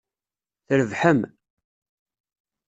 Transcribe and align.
Trebḥem. 0.67 1.21